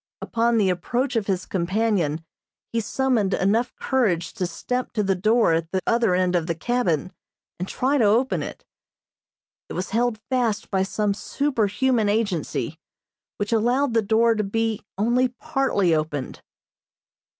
[0.19, 2.25] Upon the approach of his companion
[2.73, 6.55] he summoned enough courage to step to the door at the other end of the
[6.55, 7.13] cabin,
[7.59, 8.65] and try to open it.
[9.69, 12.79] It was held fast by some superhuman agency,
[13.37, 16.41] which allowed the door to be only partly opened.